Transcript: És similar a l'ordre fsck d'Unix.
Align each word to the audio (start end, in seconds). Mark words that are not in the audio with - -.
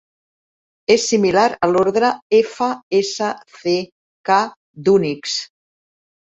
És 0.93 1.03
similar 1.09 1.43
a 1.67 1.69
l'ordre 1.73 2.09
fsck 2.37 4.39
d'Unix. 4.89 5.37